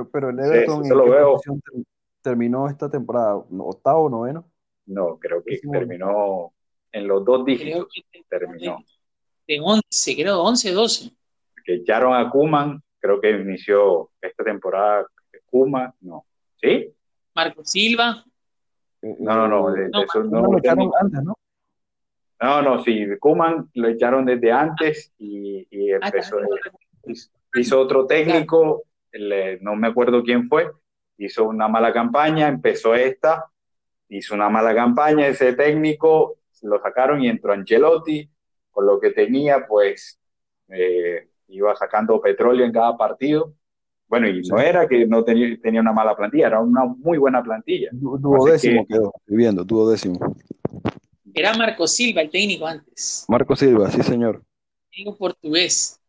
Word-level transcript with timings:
Pero, 0.00 0.10
pero 0.10 0.30
el 0.30 0.38
Everton 0.38 0.84
eso 0.84 0.94
lo 0.94 1.10
veo. 1.10 1.40
terminó 2.22 2.68
esta 2.68 2.90
temporada, 2.90 3.34
octavo, 3.36 4.08
noveno. 4.08 4.50
No, 4.86 5.18
creo 5.18 5.42
que 5.44 5.58
terminó 5.58 6.52
en 6.92 7.06
los 7.06 7.24
dos 7.24 7.44
dígitos. 7.44 7.88
terminó. 8.28 8.78
De 9.46 9.60
11, 9.60 10.16
creo, 10.16 10.42
11, 10.42 10.72
12. 10.72 11.10
Que 11.64 11.74
echaron 11.76 12.14
a 12.14 12.30
Kuman, 12.30 12.82
creo 12.98 13.20
que 13.20 13.30
inició 13.30 14.10
esta 14.20 14.44
temporada 14.44 15.06
Kuman, 15.46 15.92
no. 16.00 16.24
¿Sí? 16.60 16.92
Marco 17.34 17.64
Silva. 17.64 18.24
No, 19.02 19.34
no, 19.34 19.48
no. 19.48 19.70
no, 19.70 20.42
lo 20.52 20.58
echaron 20.58 20.90
antes, 21.00 21.22
¿no? 21.22 21.34
No, 22.42 22.62
no, 22.62 22.82
sí, 22.82 23.06
Kuman 23.18 23.68
lo 23.74 23.88
echaron 23.88 24.24
desde 24.24 24.50
antes 24.50 25.12
y, 25.18 25.66
y 25.70 25.92
ah, 25.92 26.00
empezó, 26.02 26.36
hizo 27.54 27.80
otro 27.80 28.06
técnico, 28.06 28.84
no 29.60 29.76
me 29.76 29.88
acuerdo 29.88 30.22
quién 30.22 30.48
fue, 30.48 30.70
hizo 31.18 31.48
una 31.48 31.68
mala 31.68 31.92
campaña, 31.92 32.48
empezó 32.48 32.94
esta, 32.94 33.46
hizo 34.08 34.34
una 34.34 34.48
mala 34.48 34.74
campaña, 34.74 35.26
ese 35.26 35.52
técnico 35.54 36.38
lo 36.62 36.80
sacaron 36.80 37.22
y 37.22 37.28
entró 37.28 37.52
Angelotti, 37.52 38.28
con 38.70 38.86
lo 38.86 39.00
que 39.00 39.10
tenía, 39.10 39.66
pues 39.66 40.18
eh, 40.68 41.28
iba 41.48 41.74
sacando 41.76 42.20
petróleo 42.20 42.64
en 42.64 42.72
cada 42.72 42.96
partido. 42.96 43.54
Bueno, 44.06 44.28
y 44.28 44.42
no 44.42 44.58
era 44.58 44.88
que 44.88 45.06
no 45.06 45.22
tenía, 45.22 45.56
tenía 45.62 45.80
una 45.80 45.92
mala 45.92 46.16
plantilla, 46.16 46.48
era 46.48 46.60
una 46.60 46.84
muy 46.84 47.18
buena 47.18 47.42
plantilla. 47.42 47.90
Duodécimo 47.92 48.84
quedó, 48.86 49.12
viviendo, 49.26 49.64
décimo. 49.88 50.18
Era 51.32 51.54
Marco 51.54 51.86
Silva 51.86 52.22
el 52.22 52.30
técnico 52.30 52.66
antes. 52.66 53.24
Marco 53.28 53.54
Silva, 53.54 53.88
sí, 53.90 54.02
señor. 54.02 54.42
Técnico 54.90 55.16
portugués. 55.16 56.00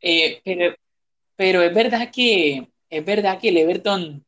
Eh, 0.00 0.40
pero, 0.44 0.74
es 1.38 1.74
verdad 1.74 2.10
que 2.10 2.68
es 2.90 3.04
verdad 3.04 3.38
que 3.38 3.50
el 3.50 3.58
Everton, 3.58 4.24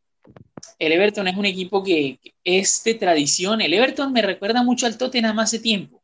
el 0.78 0.92
Everton 0.92 1.28
es 1.28 1.36
un 1.36 1.46
equipo 1.46 1.82
que, 1.82 2.18
es 2.44 2.82
de 2.84 2.94
tradición. 2.94 3.60
El 3.60 3.74
Everton 3.74 4.12
me 4.12 4.22
recuerda 4.22 4.62
mucho 4.62 4.86
al 4.86 4.98
Tottenham 4.98 5.38
hace 5.38 5.58
tiempo. 5.58 6.02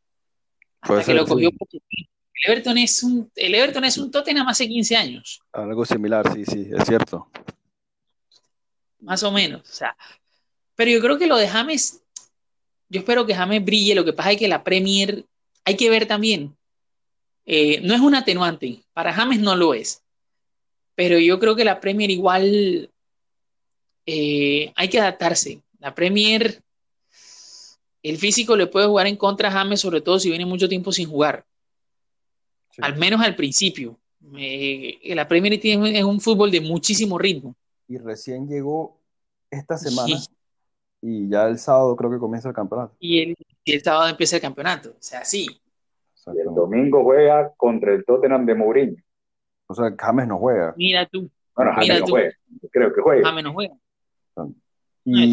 Hasta 0.81 1.05
que 1.05 1.15
lo 1.15 1.27
cogió 1.27 1.51
El 1.51 2.51
Everton 2.51 2.79
es 2.79 3.03
un, 3.03 3.31
el 3.35 3.55
Everton 3.55 3.85
es 3.85 3.99
un 3.99 4.11
Tottenham 4.11 4.49
hace 4.49 4.69
15 4.69 4.97
años. 4.97 5.41
Algo 5.53 5.85
similar, 5.85 6.33
sí, 6.33 6.45
sí, 6.45 6.69
es 6.71 6.85
cierto. 6.87 7.29
Más 9.01 9.23
o 9.23 9.31
menos. 9.31 9.63
O 9.63 9.73
sea, 9.73 9.97
pero 10.75 10.91
yo 10.91 11.01
creo 11.01 11.19
que 11.19 11.27
lo 11.27 11.37
de 11.37 11.49
James, 11.49 12.03
yo 12.89 13.01
espero 13.01 13.27
que 13.27 13.35
James 13.35 13.65
brille. 13.65 13.95
Lo 13.95 14.05
que 14.05 14.13
pasa 14.13 14.33
es 14.33 14.39
que 14.39 14.49
la 14.49 14.65
Premier 14.65 15.25
hay 15.65 15.77
que 15.77 15.91
ver 15.91 16.07
también 16.07 16.57
eh, 17.47 17.81
no 17.83 17.95
es 17.95 18.01
un 18.01 18.15
atenuante, 18.17 18.83
para 18.93 19.13
James 19.13 19.39
no 19.39 19.55
lo 19.55 19.73
es, 19.73 20.03
pero 20.97 21.19
yo 21.19 21.39
creo 21.39 21.55
que 21.55 21.65
la 21.65 21.79
Premier 21.79 22.11
igual 22.11 22.91
eh, 24.07 24.73
hay 24.75 24.89
que 24.89 24.99
adaptarse. 24.99 25.63
La 25.79 25.95
Premier, 25.95 26.61
el 28.03 28.17
físico 28.17 28.57
le 28.57 28.67
puede 28.67 28.87
jugar 28.87 29.07
en 29.07 29.17
contra 29.17 29.49
a 29.49 29.53
James, 29.53 29.81
sobre 29.81 30.01
todo 30.01 30.19
si 30.19 30.31
viene 30.31 30.47
mucho 30.47 30.69
tiempo 30.69 30.91
sin 30.91 31.09
jugar, 31.09 31.45
al 32.79 32.97
menos 32.97 33.21
al 33.21 33.37
principio. 33.37 33.97
la 34.21 35.29
Premier 35.29 35.61
tiene, 35.61 35.97
es 35.97 36.05
un 36.05 36.21
fútbol 36.21 36.51
de 36.51 36.61
muchísimo 36.61 37.19
ritmo. 37.19 37.55
Y 37.87 37.99
recién 37.99 38.49
llegó 38.49 38.99
esta 39.51 39.77
semana 39.79 40.19
y 41.01 41.29
ya 41.29 41.47
el 41.47 41.59
sábado 41.59 41.95
creo 41.95 42.11
que 42.11 42.19
comienza 42.19 42.49
el 42.49 42.55
campeonato. 42.55 42.97
Y 42.99 43.21
el, 43.21 43.37
y 43.65 43.73
el 43.73 43.83
sábado 43.83 44.09
empieza 44.09 44.37
el 44.37 44.43
campeonato, 44.43 44.91
o 44.91 45.03
sea, 45.03 45.25
sí 45.25 45.47
el 46.35 46.55
domingo 46.55 47.05
juega 47.05 47.53
contra 47.57 47.95
el 47.95 48.05
Tottenham 48.05 48.47
de 48.47 48.55
Mourinho. 48.55 48.97
O 49.67 49.75
sea, 49.75 49.95
James 49.99 50.29
no 50.29 50.39
juega. 50.39 50.75
Mira 50.77 51.07
tú. 51.07 51.31
Bueno, 51.55 51.73
James 51.75 52.01
no 52.01 52.07
juega. 52.07 52.31
Creo 52.71 52.93
que 52.93 53.01
juega. 53.01 53.29
James 53.29 53.45
no 53.45 53.53
juega. 53.53 53.75
Y 55.05 55.33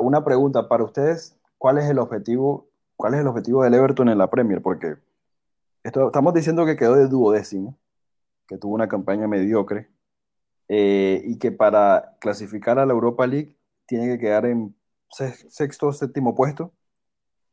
Una, 0.00 0.22
pregunta 0.24 0.68
para 0.68 0.84
ustedes, 0.84 1.34
¿cuál 1.56 1.78
es 1.78 1.88
el 1.88 1.98
objetivo? 1.98 2.68
¿Cuál 2.96 3.14
es 3.14 3.20
el 3.20 3.26
objetivo 3.26 3.64
del 3.64 3.74
Everton 3.74 4.10
en 4.10 4.18
la 4.18 4.28
Premier? 4.28 4.60
Porque 4.60 4.96
estamos 5.82 6.34
diciendo 6.34 6.66
que 6.66 6.76
quedó 6.76 6.94
de 6.94 7.08
duodécimo, 7.08 7.78
que 8.46 8.58
tuvo 8.58 8.74
una 8.74 8.88
campaña 8.88 9.26
mediocre, 9.28 9.88
eh, 10.68 11.22
y 11.24 11.38
que 11.38 11.52
para 11.52 12.16
clasificar 12.20 12.78
a 12.78 12.84
la 12.84 12.92
Europa 12.92 13.26
League 13.26 13.56
tiene 13.86 14.06
que 14.08 14.18
quedar 14.18 14.44
en 14.46 14.74
sexto, 15.10 15.92
séptimo 15.92 16.34
puesto. 16.34 16.72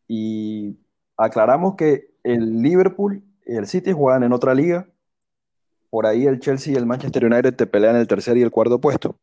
Y 0.07 0.77
aclaramos 1.15 1.75
que 1.75 2.11
el 2.23 2.61
Liverpool 2.61 3.23
y 3.45 3.55
el 3.55 3.67
City 3.67 3.91
juegan 3.91 4.23
en 4.23 4.33
otra 4.33 4.53
liga. 4.53 4.87
Por 5.93 6.07
ahí 6.07 6.25
el 6.25 6.39
Chelsea 6.39 6.73
y 6.73 6.75
el 6.75 6.87
Manchester 6.87 7.23
United 7.23 7.53
te 7.53 7.67
pelean 7.67 7.95
el 7.95 8.07
tercer 8.07 8.35
y 8.35 8.41
el 8.41 8.49
cuarto 8.49 8.81
puesto. 8.81 9.15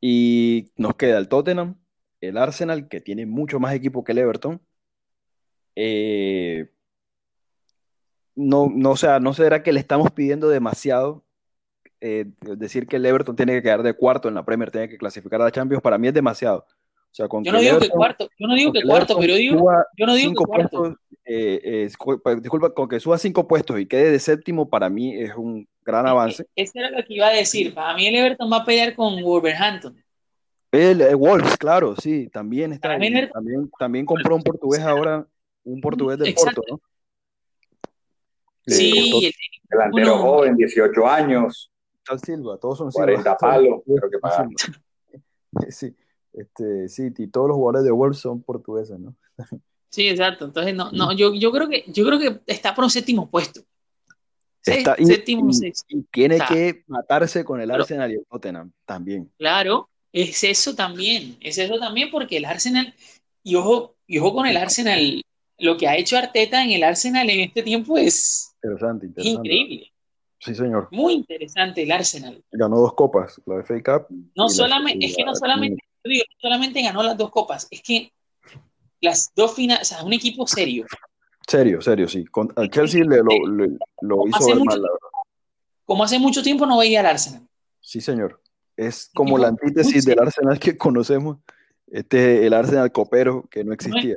Y 0.00 0.72
nos 0.76 0.96
queda 0.96 1.18
el 1.18 1.28
Tottenham, 1.28 1.76
el 2.20 2.36
Arsenal, 2.36 2.88
que 2.88 3.00
tiene 3.00 3.26
mucho 3.26 3.60
más 3.60 3.72
equipo 3.72 4.02
que 4.02 4.10
el 4.10 4.18
Everton. 4.18 4.60
Eh, 5.76 6.68
no, 8.34 8.72
no, 8.74 8.96
sea, 8.96 9.20
no 9.20 9.34
será 9.34 9.62
que 9.62 9.72
le 9.72 9.78
estamos 9.78 10.10
pidiendo 10.10 10.48
demasiado. 10.48 11.24
Eh, 12.00 12.32
decir 12.40 12.88
que 12.88 12.96
el 12.96 13.06
Everton 13.06 13.36
tiene 13.36 13.52
que 13.52 13.62
quedar 13.62 13.84
de 13.84 13.94
cuarto 13.94 14.26
en 14.26 14.34
la 14.34 14.44
Premier, 14.44 14.72
tiene 14.72 14.88
que 14.88 14.98
clasificar 14.98 15.40
a 15.42 15.44
la 15.44 15.52
Champions, 15.52 15.80
para 15.80 15.96
mí 15.96 16.08
es 16.08 16.14
demasiado 16.14 16.66
yo 17.12 17.28
no 17.28 17.60
digo 17.60 17.78
que 17.78 17.88
cuarto, 17.90 18.30
yo 18.38 18.46
no 18.46 18.54
digo 18.54 18.72
que 18.72 18.82
cuarto, 18.82 19.18
pero 19.18 19.34
digo, 19.34 19.70
yo 19.96 20.06
no 20.06 20.14
digo 20.14 20.32
que 20.32 20.44
cuarto. 20.44 20.96
Eh, 21.24 21.88
pues, 22.22 22.42
disculpa, 22.42 22.74
con 22.74 22.88
que 22.88 23.00
suba 23.00 23.16
cinco 23.18 23.46
puestos 23.46 23.78
y 23.78 23.86
quede 23.86 24.10
de 24.10 24.18
séptimo, 24.18 24.68
para 24.68 24.88
mí 24.88 25.14
es 25.16 25.34
un 25.34 25.68
gran 25.84 26.06
avance. 26.06 26.46
Eso 26.56 26.72
era 26.74 26.90
lo 26.90 27.04
que 27.04 27.14
iba 27.14 27.28
a 27.28 27.32
decir. 27.32 27.74
Para 27.74 27.94
mí 27.94 28.06
el 28.06 28.16
Everton 28.16 28.50
va 28.50 28.58
a 28.58 28.64
pelear 28.64 28.94
con 28.94 29.22
Wolverhampton. 29.22 30.02
El, 30.72 31.14
Wolves, 31.16 31.56
claro, 31.58 31.94
sí, 31.96 32.28
también 32.28 32.72
está. 32.72 32.88
También, 32.88 33.30
también, 33.78 34.06
compró 34.06 34.36
un 34.36 34.42
portugués 34.42 34.80
ahora, 34.80 35.26
un 35.64 35.80
portugués 35.80 36.18
del 36.18 36.34
Porto, 36.34 36.62
¿no? 36.70 36.80
Sí, 38.66 39.26
el 39.26 39.32
delantero 39.68 40.18
joven, 40.18 40.56
18 40.56 41.06
años. 41.06 41.70
Tal 42.04 42.18
Silva, 42.20 42.58
todos 42.58 42.78
son 42.78 42.90
40 42.90 43.36
palos, 43.38 43.82
creo 43.84 44.10
que 44.10 44.18
pagan. 44.18 44.50
Sí. 45.68 45.94
Este, 46.32 46.88
sí, 46.88 47.12
y 47.18 47.26
todos 47.26 47.48
los 47.48 47.56
jugadores 47.56 47.84
de 47.84 47.90
Wolves 47.90 48.18
son 48.18 48.42
portugueses, 48.42 48.98
¿no? 48.98 49.14
Sí, 49.92 50.08
exacto. 50.08 50.46
Entonces, 50.46 50.74
no, 50.74 50.90
no, 50.90 51.12
yo, 51.12 51.34
yo 51.34 51.52
creo 51.52 51.68
que 51.68 51.84
yo 51.86 52.04
creo 52.06 52.18
que 52.18 52.40
está 52.46 52.74
por 52.74 52.84
un 52.84 52.90
séptimo 52.90 53.30
puesto. 53.30 53.60
Está, 54.64 54.96
séptimo, 54.96 55.50
y, 55.88 56.02
tiene 56.04 56.38
que 56.48 56.84
matarse 56.86 57.44
con 57.44 57.60
el 57.60 57.70
Arsenal 57.70 58.10
y 58.10 58.14
el 58.14 58.24
Tottenham 58.24 58.72
también. 58.86 59.30
Claro, 59.36 59.88
es 60.12 60.44
eso 60.44 60.74
también, 60.74 61.36
es 61.40 61.58
eso 61.58 61.78
también 61.78 62.10
porque 62.10 62.36
el 62.36 62.44
Arsenal, 62.44 62.94
y 63.42 63.56
ojo, 63.56 63.96
y 64.06 64.18
ojo 64.18 64.34
con 64.34 64.46
el 64.46 64.56
Arsenal, 64.56 65.20
lo 65.58 65.76
que 65.76 65.88
ha 65.88 65.96
hecho 65.96 66.16
Arteta 66.16 66.62
en 66.62 66.70
el 66.70 66.84
Arsenal 66.84 67.28
en 67.28 67.40
este 67.40 67.62
tiempo 67.62 67.98
es 67.98 68.54
interesante, 68.62 69.06
interesante. 69.06 69.48
increíble. 69.48 69.92
Sí, 70.38 70.54
señor. 70.54 70.88
Muy 70.90 71.14
interesante 71.14 71.82
el 71.82 71.92
Arsenal. 71.92 72.42
Ganó 72.52 72.78
dos 72.78 72.94
copas, 72.94 73.40
la 73.46 73.62
FA 73.64 73.82
Cup. 73.82 74.06
No 74.36 74.48
solamente, 74.48 75.06
es 75.06 75.16
que 75.16 75.24
no 75.24 75.34
solamente 75.34 75.84
digo, 76.04 76.24
solamente 76.40 76.82
ganó 76.82 77.02
las 77.02 77.16
dos 77.16 77.30
copas, 77.30 77.68
es 77.70 77.82
que 77.82 78.12
las 79.02 79.32
dos 79.34 79.54
finales, 79.54 79.90
o 79.90 79.94
sea, 79.94 80.04
un 80.04 80.12
equipo 80.12 80.46
serio. 80.46 80.86
Serio, 81.46 81.80
serio, 81.82 82.08
sí. 82.08 82.24
Con, 82.24 82.52
al 82.56 82.70
Chelsea 82.70 83.04
le, 83.04 83.18
lo, 83.18 84.26
hizo 84.28 84.46
ver 84.46 84.64
mal, 84.64 84.80
la 84.80 84.88
verdad. 84.88 85.08
Como 85.84 86.04
hace 86.04 86.18
mucho 86.18 86.42
tiempo 86.42 86.64
no 86.64 86.78
veía 86.78 87.00
al 87.00 87.06
Arsenal. 87.06 87.46
Sí, 87.80 88.00
señor. 88.00 88.40
Es 88.76 89.10
como 89.12 89.36
la 89.36 89.48
antítesis 89.48 90.04
del 90.04 90.20
Arsenal 90.20 90.58
que 90.58 90.78
conocemos. 90.78 91.38
Este, 91.88 92.46
el 92.46 92.54
Arsenal 92.54 92.90
copero 92.90 93.46
que 93.50 93.64
no 93.64 93.74
existía. 93.74 94.16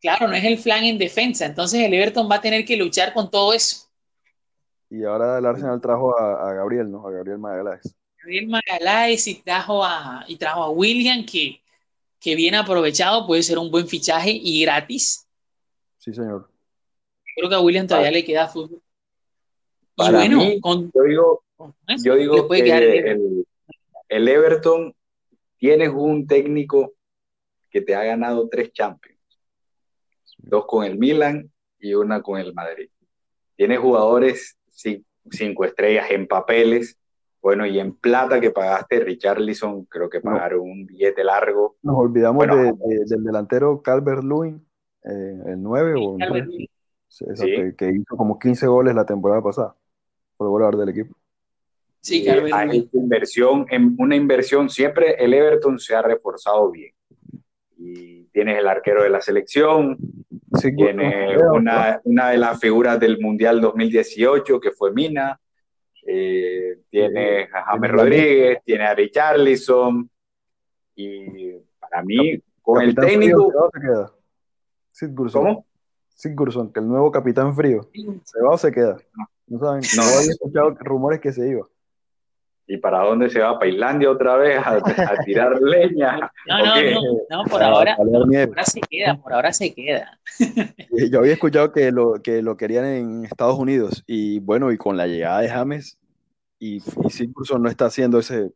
claro, 0.00 0.28
no 0.28 0.34
es 0.34 0.44
el 0.44 0.58
flan 0.58 0.84
en 0.84 0.98
defensa. 0.98 1.46
Entonces 1.46 1.80
el 1.80 1.94
Everton 1.94 2.30
va 2.30 2.36
a 2.36 2.40
tener 2.40 2.64
que 2.64 2.76
luchar 2.76 3.12
con 3.12 3.30
todo 3.30 3.52
eso. 3.52 3.88
Y 4.90 5.04
ahora 5.04 5.38
el 5.38 5.46
Arsenal 5.46 5.80
trajo 5.80 6.16
a, 6.18 6.50
a 6.50 6.52
Gabriel, 6.52 6.90
¿no? 6.90 7.08
A 7.08 7.10
Gabriel 7.10 7.38
Magaláes. 7.38 7.94
Gabriel 8.18 8.48
Magaláes 8.48 9.26
y 9.26 9.36
trajo 9.36 9.82
a, 9.82 10.24
y 10.28 10.36
trajo 10.36 10.62
a 10.62 10.70
William, 10.70 11.24
que, 11.24 11.61
que 12.22 12.36
bien 12.36 12.54
aprovechado 12.54 13.26
puede 13.26 13.42
ser 13.42 13.58
un 13.58 13.70
buen 13.70 13.88
fichaje 13.88 14.30
y 14.30 14.62
gratis. 14.62 15.28
Sí, 15.98 16.14
señor. 16.14 16.48
Creo 17.34 17.48
que 17.48 17.54
a 17.56 17.60
William 17.60 17.86
todavía 17.86 18.12
le 18.12 18.24
queda 18.24 18.46
fútbol. 18.46 18.80
y 19.96 20.60
bueno, 20.60 20.90
yo 20.94 21.02
digo, 21.02 21.44
yo 22.04 22.14
digo 22.14 22.48
que 22.48 22.60
el, 22.60 23.46
el, 24.08 24.28
Everton 24.28 24.94
tienes 25.58 25.90
un 25.92 26.26
técnico 26.28 26.94
que 27.70 27.80
te 27.80 27.94
ha 27.94 28.04
ganado 28.04 28.48
tres 28.48 28.72
Champions, 28.72 29.18
dos 30.38 30.64
con 30.66 30.84
el 30.84 30.98
Milan 30.98 31.50
y 31.80 31.94
una 31.94 32.22
con 32.22 32.38
el 32.38 32.54
Madrid. 32.54 32.88
Tienes 33.56 33.80
jugadores 33.80 34.56
cinco 35.28 35.64
estrellas 35.64 36.08
en 36.10 36.28
papeles 36.28 36.96
bueno, 37.42 37.66
y 37.66 37.80
en 37.80 37.96
plata 37.96 38.40
que 38.40 38.52
pagaste, 38.52 39.00
Richarlison, 39.00 39.84
creo 39.86 40.08
que 40.08 40.20
pagaron 40.20 40.60
un 40.60 40.86
billete 40.86 41.24
largo. 41.24 41.76
Nos 41.82 41.96
olvidamos 41.96 42.46
del 42.46 43.24
delantero 43.24 43.82
Calvert 43.82 44.22
Lewin, 44.22 44.64
eh, 45.04 45.42
el 45.46 45.60
9 45.60 45.94
o 45.98 46.16
el 46.20 47.74
que, 47.76 47.90
hizo 47.90 48.16
como 48.16 48.38
15 48.38 48.66
goles 48.68 48.94
la 48.94 49.04
temporada 49.04 49.42
pasada. 49.42 49.74
Fue 50.36 50.46
el 50.46 50.50
goleador 50.50 50.76
del 50.78 50.90
equipo. 50.90 51.16
Sí, 52.00 52.22
claro. 52.22 52.46
Hay 52.52 52.88
inversión, 52.92 53.66
en 53.70 53.96
una 53.98 54.14
inversión, 54.14 54.70
siempre 54.70 55.16
el 55.18 55.34
Everton 55.34 55.80
se 55.80 55.96
ha 55.96 56.02
reforzado 56.02 56.70
bien. 56.70 56.94
Y 57.76 58.24
tienes 58.26 58.56
el 58.56 58.68
arquero 58.68 59.02
de 59.02 59.10
la 59.10 59.20
selección, 59.20 59.98
tiene 60.76 61.36
una, 61.52 62.00
una, 62.04 62.30
de 62.30 62.38
las 62.38 62.60
figuras 62.60 63.00
del 63.00 63.18
Mundial 63.18 63.60
2018 63.60 64.60
que 64.60 64.70
fue 64.70 64.92
Mina, 64.92 65.40
eh, 66.06 66.80
tiene 66.90 67.48
a 67.52 67.64
James 67.64 67.90
Rodríguez, 67.90 68.58
tiene 68.64 68.84
a 68.84 68.94
Richarlison, 68.94 70.10
y 70.94 71.52
para 71.78 72.02
mí, 72.02 72.42
con 72.60 72.82
el 72.82 72.94
técnico... 72.94 73.52
¿Cómo? 75.32 75.66
Sigurdsson, 76.14 76.72
que 76.72 76.80
el 76.80 76.88
nuevo 76.88 77.10
capitán 77.10 77.54
frío. 77.54 77.88
¿Se 78.24 78.40
va 78.40 78.50
o 78.50 78.58
se 78.58 78.70
queda? 78.70 78.98
No 79.46 79.58
saben, 79.58 79.82
no, 79.96 80.02
no 80.02 80.20
escuchado 80.20 80.70
rumores 80.80 81.20
que 81.20 81.32
se 81.32 81.48
iba. 81.48 81.66
¿Y 82.66 82.76
para 82.78 83.00
dónde 83.00 83.28
se 83.28 83.40
va? 83.40 83.58
¿Para 83.58 83.70
Islandia 83.70 84.10
otra 84.10 84.36
vez 84.36 84.58
a, 84.64 84.80
tirar 85.24 85.52
leña? 85.60 86.30
No, 86.46 86.58
no, 86.58 86.82
no, 86.82 87.00
no, 87.30 87.44
por 87.44 87.62
ahora, 87.62 87.96
por 87.96 88.08
ahora 88.14 88.64
se 88.64 88.80
queda, 88.80 89.16
por 89.16 89.32
ahora 89.32 89.52
se 89.52 89.74
queda. 89.74 90.18
Yo 91.10 91.18
había 91.18 91.32
escuchado 91.32 91.72
que 91.72 91.90
lo, 91.90 92.14
que 92.22 92.40
lo 92.40 92.56
querían 92.56 92.84
en 92.84 93.24
Estados 93.24 93.58
Unidos 93.58 94.04
y 94.06 94.38
bueno, 94.38 94.72
y 94.72 94.78
con 94.78 94.96
la 94.96 95.06
llegada 95.06 95.40
de 95.40 95.48
James 95.48 95.98
y, 96.58 96.76
y 96.76 97.32
no 97.58 97.68
está 97.68 97.86
haciendo 97.86 98.18
ese 98.18 98.52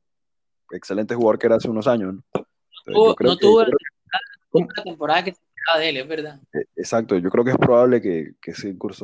excelente 0.70 1.14
jugador 1.14 1.38
que 1.38 1.46
era 1.46 1.56
hace 1.56 1.68
unos 1.68 1.86
años. 1.86 2.14
¿no? 2.14 3.14
no 3.20 3.36
tuvo 3.36 3.64
la 3.64 4.82
temporada 4.84 5.24
que 5.24 5.34
de 5.78 5.88
él, 5.88 5.96
es 5.96 6.08
verdad. 6.08 6.40
Eh, 6.52 6.64
exacto, 6.76 7.18
yo 7.18 7.28
creo 7.28 7.44
que 7.44 7.50
es 7.50 7.58
probable 7.58 8.00
que, 8.00 8.34
que 8.40 8.52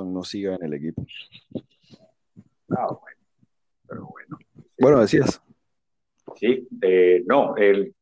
no 0.05 0.23
siga 0.23 0.55
en 0.55 0.63
el 0.63 0.75
equipo. 0.75 1.05
Ah, 2.71 2.87
bueno, 2.87 3.19
pero 3.89 4.07
bueno. 4.07 4.39
Bueno, 4.83 5.01
decías. 5.01 5.41
Sí, 6.37 6.69
eh, 6.83 7.23
no, 7.27 7.57
el, 7.57 7.95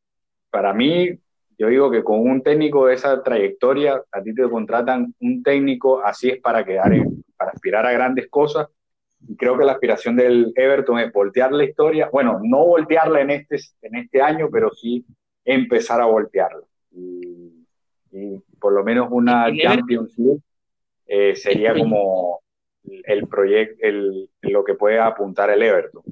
para 0.50 0.72
mí, 0.72 1.10
yo 1.58 1.68
digo 1.68 1.90
que 1.90 2.02
con 2.02 2.20
un 2.20 2.42
técnico 2.42 2.86
de 2.86 2.94
esa 2.94 3.22
trayectoria, 3.22 4.02
a 4.10 4.22
ti 4.22 4.34
te 4.34 4.48
contratan 4.48 5.14
un 5.20 5.42
técnico, 5.42 6.02
así 6.02 6.30
es 6.30 6.40
para 6.40 6.64
quedar, 6.64 6.90
para 7.36 7.52
aspirar 7.52 7.86
a 7.86 7.92
grandes 7.92 8.28
cosas. 8.28 8.68
Y 9.28 9.36
creo 9.36 9.56
que 9.58 9.64
la 9.64 9.72
aspiración 9.72 10.16
del 10.16 10.52
Everton 10.56 10.98
es 10.98 11.12
voltear 11.12 11.52
la 11.52 11.64
historia, 11.64 12.08
bueno, 12.10 12.40
no 12.42 12.64
voltearla 12.64 13.20
en 13.20 13.30
este, 13.30 13.56
en 13.82 13.96
este 13.96 14.22
año, 14.22 14.48
pero 14.50 14.70
sí 14.70 15.04
empezar 15.44 16.00
a 16.00 16.06
voltearla. 16.06 16.64
Y 16.92 17.60
y 18.12 18.38
por 18.58 18.72
lo 18.72 18.84
menos 18.84 19.08
una 19.10 19.46
Champions 19.56 20.18
League 20.18 20.40
eh, 21.06 21.36
sería 21.36 21.74
como 21.74 22.40
el 22.84 23.26
proyecto, 23.26 23.76
el, 23.82 24.28
lo 24.42 24.64
que 24.64 24.74
puede 24.74 24.98
apuntar 24.98 25.50
el 25.50 25.62
Everton. 25.62 26.02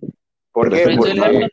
¿Por 0.58 0.70
qué? 0.70 0.96
Porque 0.96 1.49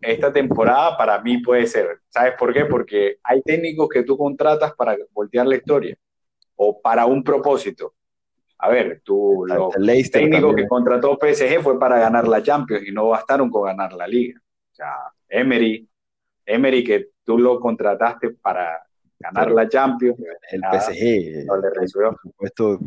esta 0.00 0.32
temporada 0.32 0.96
para 0.96 1.20
mí 1.20 1.38
puede 1.38 1.66
ser. 1.66 2.00
¿Sabes 2.08 2.34
por 2.38 2.52
qué? 2.52 2.64
Porque 2.64 3.16
hay 3.24 3.42
técnicos 3.42 3.88
que 3.88 4.04
tú 4.04 4.16
contratas 4.16 4.72
para 4.74 4.96
voltear 5.12 5.46
la 5.46 5.56
historia 5.56 5.96
o 6.54 6.80
para 6.80 7.06
un 7.06 7.24
propósito. 7.24 7.94
A 8.58 8.68
ver, 8.68 9.02
tú, 9.04 9.44
los 9.48 9.74
técnicos 10.12 10.54
que 10.54 10.68
contrató 10.68 11.18
PSG 11.20 11.60
fue 11.60 11.76
para 11.76 11.98
ganar 11.98 12.28
la 12.28 12.40
Champions 12.40 12.86
y 12.86 12.92
no 12.92 13.08
bastaron 13.08 13.50
con 13.50 13.64
ganar 13.64 13.92
la 13.94 14.06
Liga. 14.06 14.40
O 14.40 14.74
sea, 14.74 14.94
Emery, 15.28 15.88
Emery 16.46 16.84
que 16.84 17.08
tú 17.24 17.36
lo 17.36 17.58
contrataste 17.58 18.30
para 18.30 18.80
ganar 19.18 19.50
la 19.50 19.68
Champions. 19.68 20.20
El 20.52 20.60
PSG. 20.60 21.46
No 21.46 21.56
le 21.56 21.68
Por 21.68 21.88
supuesto. 21.88 22.78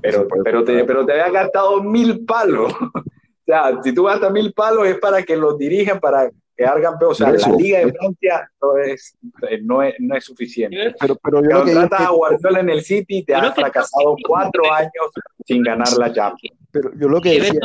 Pero, 0.00 0.26
pero, 0.42 0.64
te, 0.64 0.84
pero 0.84 1.06
te 1.06 1.12
habían 1.12 1.32
gastado 1.32 1.80
mil 1.84 2.24
palos. 2.24 2.72
o 3.42 3.44
sea, 3.44 3.82
si 3.82 3.92
tú 3.92 4.04
gastas 4.04 4.32
mil 4.32 4.52
palos 4.52 4.86
es 4.86 4.98
para 4.98 5.22
que 5.22 5.36
los 5.36 5.58
dirijan, 5.58 5.98
para 5.98 6.30
quedar 6.56 6.80
campeón. 6.80 7.10
O 7.10 7.14
sea, 7.14 7.32
la 7.32 7.56
Liga 7.56 7.80
de 7.80 7.92
Francia 7.92 8.50
no 8.60 8.78
es, 8.78 9.16
no 9.62 9.82
es, 9.82 9.94
no 9.98 10.16
es 10.16 10.24
suficiente. 10.24 10.94
Pero, 11.00 11.16
pero 11.16 11.42
yo 11.42 11.64
que 11.64 11.72
tratas 11.72 12.00
a 12.02 12.10
Guardiola 12.10 12.60
en 12.60 12.70
el 12.70 12.82
City 12.82 13.18
y 13.18 13.24
te 13.24 13.34
has 13.34 13.54
fracasado 13.54 14.16
cuatro 14.26 14.72
años 14.72 15.10
sin 15.44 15.62
ganar 15.62 15.88
la 15.98 16.12
Champions. 16.12 16.56
Pero 16.70 16.90
yo 16.96 17.08
lo 17.08 17.20
que 17.20 17.40
decía, 17.40 17.60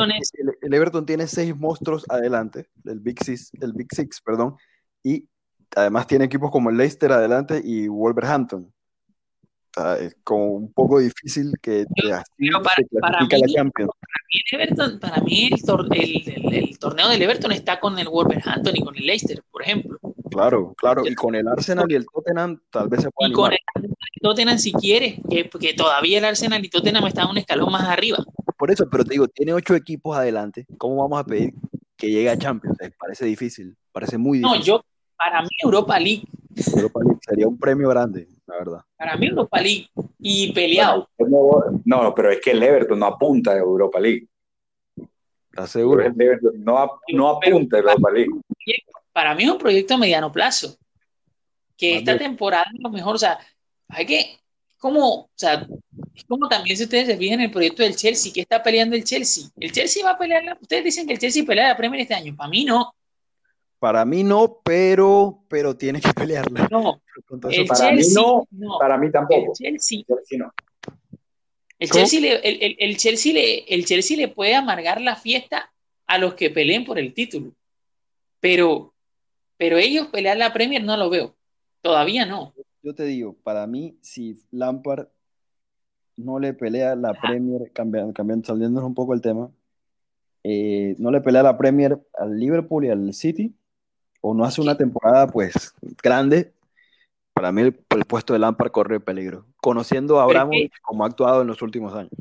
el, 0.60 0.74
Everton 0.74 1.06
tiene 1.06 1.26
seis 1.26 1.56
monstruos 1.56 2.04
adelante, 2.08 2.66
el 2.84 3.00
Big 3.00 3.22
Six, 3.24 3.52
el 3.60 3.72
Big 3.72 3.88
Six, 3.94 4.20
perdón, 4.20 4.56
y 5.02 5.26
además 5.74 6.06
tiene 6.06 6.26
equipos 6.26 6.50
como 6.50 6.68
el 6.68 6.76
Leicester 6.76 7.12
adelante 7.12 7.60
y 7.64 7.88
Wolverhampton. 7.88 8.70
es 10.00 10.14
como 10.24 10.52
un 10.52 10.72
poco 10.72 10.98
difícil 10.98 11.52
que 11.62 11.86
te 11.86 12.10
para, 12.10 12.24
mí, 12.36 13.28
la 13.30 13.46
Champions. 13.46 13.92
Para 15.00 15.22
mí, 15.22 15.50
el, 15.52 16.78
torneo 16.78 17.08
del 17.08 17.22
Everton 17.22 17.52
está 17.52 17.80
con 17.80 17.98
el 17.98 18.08
Wolverhampton 18.08 18.76
y 18.76 18.80
con 18.80 18.94
el 18.96 19.06
Leicester, 19.06 19.42
por 19.50 19.62
ejemplo. 19.62 19.98
Claro, 20.30 20.74
claro, 20.76 21.06
y 21.06 21.14
con 21.14 21.34
el 21.34 21.48
Arsenal 21.48 21.90
y 21.90 21.94
el 21.94 22.06
Tottenham 22.06 22.60
tal 22.70 22.88
vez 22.88 23.02
se 23.02 23.10
pueda. 23.10 23.30
Y 23.30 23.32
con 23.32 23.52
el 23.52 23.58
Tottenham 24.20 24.58
si 24.58 24.72
quieres, 24.72 25.18
porque 25.50 25.72
todavía 25.74 26.18
el 26.18 26.24
Arsenal 26.24 26.62
y 26.64 26.68
Tottenham 26.68 27.06
están 27.06 27.30
un 27.30 27.38
escalón 27.38 27.72
más 27.72 27.88
arriba. 27.88 28.18
Por 28.58 28.70
eso, 28.70 28.88
pero 28.90 29.04
te 29.04 29.12
digo, 29.12 29.28
tiene 29.28 29.54
ocho 29.54 29.74
equipos 29.74 30.16
adelante. 30.16 30.66
¿Cómo 30.76 30.96
vamos 30.96 31.20
a 31.20 31.24
pedir 31.24 31.54
que 31.96 32.10
llegue 32.10 32.28
a 32.28 32.38
Champions? 32.38 32.76
parece 32.98 33.24
difícil, 33.24 33.76
parece 33.92 34.18
muy 34.18 34.38
difícil. 34.38 34.58
No, 34.58 34.64
yo, 34.64 34.84
para 35.16 35.42
mí 35.42 35.48
Europa 35.62 35.98
League. 35.98 36.24
Europa 36.74 37.00
League 37.02 37.20
sería 37.26 37.48
un 37.48 37.58
premio 37.58 37.88
grande, 37.88 38.28
verdad. 38.58 38.80
Para 38.96 39.16
mí 39.16 39.26
Europa 39.26 39.60
League 39.60 39.88
y 40.18 40.52
peleado. 40.52 41.08
No, 41.84 42.14
pero 42.14 42.30
es 42.30 42.40
que 42.40 42.50
el 42.52 42.62
Everton 42.62 42.98
no 42.98 43.06
apunta 43.06 43.52
a 43.52 43.58
Europa 43.58 44.00
League. 44.00 44.26
¿Estás 45.50 45.70
seguro? 45.70 46.04
no, 46.54 47.00
no 47.12 47.28
apunta 47.28 47.76
a 47.76 47.80
Europa 47.80 48.10
League. 48.10 48.30
Para 49.12 49.34
mí 49.34 49.44
es 49.44 49.50
un 49.50 49.58
proyecto 49.58 49.94
a 49.94 49.98
mediano 49.98 50.30
plazo. 50.30 50.76
Que 51.76 51.98
esta 51.98 52.18
temporada 52.18 52.64
a 52.64 52.82
lo 52.82 52.90
mejor, 52.90 53.14
o 53.14 53.18
sea, 53.18 53.38
hay 53.88 54.04
que, 54.04 54.38
como, 54.78 55.14
o 55.14 55.30
sea, 55.34 55.66
es 56.14 56.24
como 56.24 56.48
también 56.48 56.76
si 56.76 56.84
ustedes 56.84 57.06
se 57.06 57.16
fijan 57.16 57.40
en 57.40 57.46
el 57.46 57.50
proyecto 57.50 57.82
del 57.82 57.96
Chelsea, 57.96 58.32
que 58.32 58.40
está 58.40 58.62
peleando 58.62 58.96
el 58.96 59.04
Chelsea. 59.04 59.44
El 59.56 59.72
Chelsea 59.72 60.04
va 60.04 60.12
a 60.12 60.18
pelear, 60.18 60.58
ustedes 60.60 60.84
dicen 60.84 61.06
que 61.06 61.12
el 61.14 61.18
Chelsea 61.18 61.44
pelea 61.44 61.68
la 61.68 61.76
Premier 61.76 62.02
este 62.02 62.14
año, 62.14 62.34
para 62.36 62.50
mí 62.50 62.64
no. 62.64 62.92
Para 63.78 64.04
mí 64.04 64.24
no, 64.24 64.60
pero, 64.64 65.44
pero 65.48 65.76
tiene 65.76 66.00
que 66.00 66.12
pelearla. 66.12 66.68
No, 66.70 67.00
el 67.50 67.66
para 67.66 67.90
Chelsea, 67.90 68.22
mí 68.22 68.58
no, 68.58 68.78
para 68.78 68.98
mí 68.98 69.10
tampoco. 69.10 69.52
El 69.60 69.78
Chelsea, 69.78 70.04
no. 70.38 70.52
El 71.78 71.90
Chelsea, 71.90 72.20
le, 72.20 72.36
el, 72.36 72.76
el, 72.78 72.96
Chelsea 72.96 73.32
le, 73.32 73.60
el 73.72 73.84
Chelsea 73.84 74.16
le 74.16 74.28
puede 74.28 74.56
amargar 74.56 75.00
la 75.00 75.14
fiesta 75.14 75.72
a 76.08 76.18
los 76.18 76.34
que 76.34 76.50
peleen 76.50 76.84
por 76.84 76.98
el 76.98 77.14
título. 77.14 77.52
Pero, 78.40 78.94
pero 79.56 79.78
ellos 79.78 80.08
pelear 80.08 80.36
la 80.36 80.52
Premier 80.52 80.82
no 80.82 80.96
lo 80.96 81.08
veo. 81.08 81.36
Todavía 81.80 82.26
no. 82.26 82.52
Yo 82.82 82.94
te 82.94 83.04
digo, 83.04 83.36
para 83.44 83.66
mí, 83.68 83.96
si 84.00 84.40
Lampard 84.50 85.06
no 86.16 86.40
le 86.40 86.52
pelea 86.52 86.96
la 86.96 87.14
Premier, 87.14 87.70
cambiando, 87.72 88.12
cambiando, 88.12 88.46
saliéndonos 88.46 88.88
un 88.88 88.94
poco 88.94 89.14
el 89.14 89.20
tema, 89.20 89.50
eh, 90.42 90.96
no 90.98 91.10
le 91.12 91.20
pelea 91.20 91.44
la 91.44 91.56
Premier 91.56 92.00
al 92.14 92.38
Liverpool 92.38 92.86
y 92.86 92.88
al 92.88 93.14
City, 93.14 93.54
o 94.28 94.34
no 94.34 94.44
hace 94.44 94.60
una 94.60 94.76
temporada 94.76 95.26
pues 95.26 95.74
grande, 96.02 96.52
para 97.32 97.52
mí 97.52 97.62
el, 97.62 97.72
puesto 97.72 98.32
de 98.32 98.38
Lampard 98.38 98.70
corre 98.70 99.00
peligro, 99.00 99.46
conociendo 99.56 100.20
a 100.20 100.48
como 100.82 101.04
ha 101.04 101.06
actuado 101.06 101.42
en 101.42 101.48
los 101.48 101.62
últimos 101.62 101.94
años. 101.94 102.12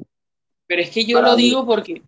Pero 0.68 0.82
es 0.82 0.90
que 0.90 1.06
yo 1.06 1.22
lo 1.22 1.36
digo 1.36 1.66
porque 1.66 2.02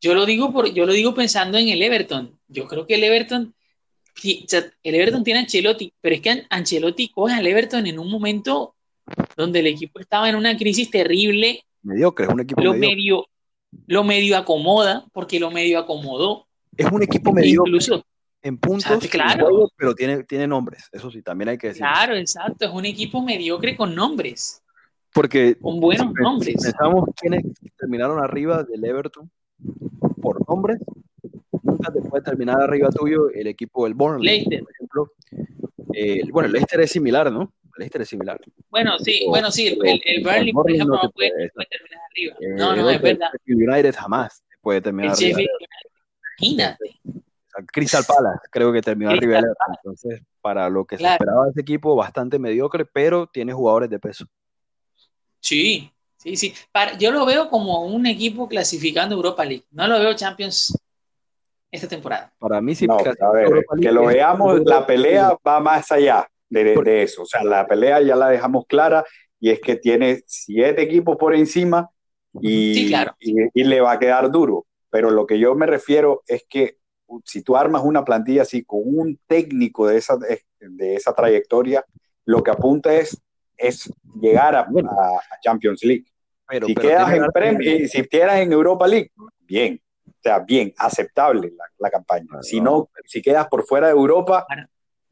yo 0.00 0.14
lo 0.14 0.26
digo 0.26 0.52
por, 0.52 0.72
yo 0.72 0.86
lo 0.86 0.92
digo 0.92 1.14
pensando 1.14 1.58
en 1.58 1.68
el 1.68 1.82
Everton. 1.82 2.38
Yo 2.48 2.66
creo 2.66 2.86
que 2.86 2.94
el 2.94 3.04
Everton 3.04 3.54
el 4.22 4.94
Everton 4.94 5.24
tiene 5.24 5.40
a 5.40 5.42
Ancelotti, 5.42 5.92
pero 6.00 6.14
es 6.14 6.20
que 6.20 6.46
Ancelotti 6.48 7.08
coge 7.08 7.34
al 7.34 7.46
Everton 7.46 7.86
en 7.86 7.98
un 7.98 8.10
momento 8.10 8.74
donde 9.36 9.60
el 9.60 9.66
equipo 9.66 9.98
estaba 9.98 10.28
en 10.28 10.36
una 10.36 10.56
crisis 10.56 10.90
terrible. 10.90 11.64
Mediocre, 11.82 12.26
es 12.26 12.32
un 12.32 12.40
equipo 12.40 12.62
lo 12.62 12.74
medio. 12.74 13.26
lo 13.86 14.04
medio 14.04 14.36
acomoda, 14.36 15.04
porque 15.12 15.40
lo 15.40 15.50
medio 15.50 15.78
acomodó. 15.78 16.46
Es 16.76 16.90
un 16.90 17.02
equipo 17.02 17.32
medio. 17.32 17.62
Incluso, 17.66 18.04
en 18.44 18.58
puntos, 18.58 19.08
claro. 19.08 19.70
pero 19.74 19.94
tiene, 19.94 20.22
tiene 20.24 20.46
nombres, 20.46 20.88
eso 20.92 21.10
sí, 21.10 21.22
también 21.22 21.48
hay 21.48 21.58
que 21.58 21.68
decir. 21.68 21.80
Claro, 21.80 22.14
exacto, 22.14 22.66
es 22.66 22.70
un 22.70 22.84
equipo 22.84 23.22
mediocre 23.22 23.74
con 23.74 23.94
nombres. 23.94 24.62
Porque 25.14 25.56
con 25.56 25.80
buenos 25.80 26.12
nombres. 26.12 26.56
Pensamos 26.62 27.08
quienes 27.16 27.42
terminaron 27.78 28.22
arriba 28.22 28.62
del 28.62 28.84
Everton 28.84 29.30
por 30.20 30.46
nombres, 30.46 30.78
nunca 31.62 31.90
te 31.90 32.02
puede 32.02 32.22
terminar 32.22 32.60
arriba 32.60 32.90
tuyo 32.90 33.30
el 33.30 33.46
equipo 33.46 33.84
del 33.84 33.94
Burnley, 33.94 34.26
Leicester. 34.26 34.60
por 34.60 34.72
ejemplo. 34.72 35.12
Eh, 35.94 36.22
bueno, 36.30 36.48
el 36.48 36.52
Leicester 36.52 36.80
es 36.80 36.90
similar, 36.90 37.32
¿no? 37.32 37.54
El 37.62 37.78
Leicester 37.78 38.02
es 38.02 38.08
similar. 38.08 38.38
Bueno, 38.68 38.98
sí, 38.98 39.24
bueno, 39.26 39.50
sí, 39.50 39.68
el, 39.68 40.02
el, 40.04 40.22
Burnley, 40.22 40.52
por 40.52 40.70
ejemplo, 40.70 41.00
no, 41.02 41.10
puede, 41.12 41.30
terminar 41.30 42.00
arriba. 42.10 42.36
Eh, 42.40 42.48
no, 42.58 42.76
no, 42.76 42.90
es 42.90 43.00
verdad. 43.00 43.30
El 43.46 43.56
United 43.56 43.94
jamás 43.96 44.42
puede 44.60 44.82
terminar 44.82 45.12
arriba. 45.12 45.40
Imagínate. 46.38 47.00
Crystal 47.72 48.04
Palace, 48.06 48.40
creo 48.50 48.72
que 48.72 48.82
terminó 48.82 49.10
arriba 49.10 49.40
Entonces, 49.76 50.22
para 50.40 50.68
lo 50.68 50.84
que 50.84 50.98
se 50.98 51.06
esperaba 51.06 51.44
de 51.44 51.50
ese 51.52 51.60
equipo, 51.60 51.94
bastante 51.94 52.38
mediocre, 52.38 52.84
pero 52.84 53.26
tiene 53.26 53.52
jugadores 53.52 53.90
de 53.90 53.98
peso. 53.98 54.26
Sí, 55.40 55.94
Sí, 56.24 56.36
sí. 56.36 56.54
yo 56.98 57.10
lo 57.10 57.26
veo 57.26 57.50
como 57.50 57.84
un 57.84 58.06
equipo 58.06 58.48
clasificando 58.48 59.14
Europa 59.14 59.44
League. 59.44 59.64
No 59.70 59.86
lo 59.86 59.98
veo 59.98 60.14
Champions 60.14 60.74
esta 61.70 61.86
temporada. 61.86 62.32
Para 62.38 62.62
mí 62.62 62.74
sí. 62.74 62.86
que 63.78 63.92
lo 63.92 64.06
veamos, 64.06 64.62
la 64.64 64.86
pelea 64.86 65.36
va 65.46 65.60
más 65.60 65.92
allá 65.92 66.26
de, 66.48 67.02
eso. 67.02 67.22
O 67.22 67.26
sea, 67.26 67.44
la 67.44 67.66
pelea 67.66 68.00
ya 68.00 68.16
la 68.16 68.30
dejamos 68.30 68.64
clara 68.66 69.04
y 69.38 69.50
es 69.50 69.60
que 69.60 69.76
tiene 69.76 70.22
siete 70.26 70.80
equipos 70.80 71.18
por 71.18 71.34
encima 71.34 71.90
y, 72.40 72.90
y, 73.20 73.64
le 73.64 73.80
va 73.82 73.92
a 73.92 73.98
quedar 73.98 74.30
duro. 74.30 74.64
Pero 74.88 75.10
lo 75.10 75.26
que 75.26 75.38
yo 75.38 75.54
me 75.54 75.66
refiero 75.66 76.22
es 76.26 76.46
que 76.48 76.78
si 77.24 77.42
tú 77.42 77.56
armas 77.56 77.82
una 77.84 78.04
plantilla 78.04 78.42
así 78.42 78.64
con 78.64 78.80
un 78.84 79.18
técnico 79.26 79.86
de 79.86 79.98
esa, 79.98 80.16
de 80.16 80.94
esa 80.94 81.12
trayectoria, 81.12 81.84
lo 82.24 82.42
que 82.42 82.50
apunta 82.50 82.94
es, 82.94 83.20
es 83.56 83.92
llegar 84.20 84.54
a, 84.56 84.66
Champions 85.42 85.84
League. 85.84 86.04
Pero, 86.46 86.66
si, 86.66 86.74
quedas 86.74 87.10
en 87.12 87.88
si 87.88 88.02
quedas 88.06 88.36
en 88.40 88.52
Europa 88.52 88.86
League, 88.86 89.10
bien, 89.40 89.80
o 90.06 90.12
sea, 90.22 90.40
bien, 90.40 90.72
aceptable 90.76 91.52
la, 91.78 91.90
campaña. 91.90 92.26
si 92.42 92.60
no, 92.60 92.90
si 93.06 93.22
quedas 93.22 93.48
por 93.48 93.64
fuera 93.64 93.86
de 93.86 93.92
Europa, 93.92 94.46